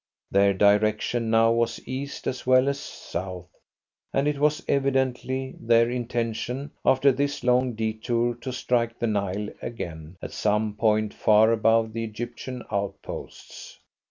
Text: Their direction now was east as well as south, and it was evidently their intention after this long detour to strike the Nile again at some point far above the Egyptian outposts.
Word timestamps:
Their 0.31 0.55
direction 0.55 1.29
now 1.29 1.51
was 1.51 1.79
east 1.87 2.25
as 2.25 2.47
well 2.47 2.67
as 2.67 2.79
south, 2.79 3.49
and 4.11 4.27
it 4.27 4.39
was 4.39 4.65
evidently 4.67 5.53
their 5.59 5.91
intention 5.91 6.71
after 6.83 7.11
this 7.11 7.43
long 7.43 7.73
detour 7.73 8.33
to 8.33 8.51
strike 8.51 8.97
the 8.97 9.05
Nile 9.05 9.49
again 9.61 10.17
at 10.19 10.31
some 10.33 10.73
point 10.73 11.13
far 11.13 11.51
above 11.51 11.93
the 11.93 12.03
Egyptian 12.03 12.63
outposts. 12.71 13.77